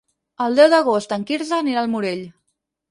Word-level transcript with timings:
El 0.45 0.57
deu 0.59 0.69
d'agost 0.75 1.15
en 1.19 1.27
Quirze 1.31 1.57
anirà 1.61 1.87
al 1.87 1.95
Morell. 1.95 2.27